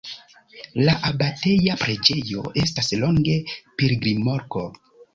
[0.87, 3.39] La abateja preĝejo estas longe
[3.83, 4.69] pilgrimloko.